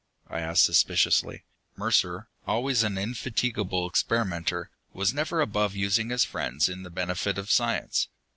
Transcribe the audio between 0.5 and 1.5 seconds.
suspiciously.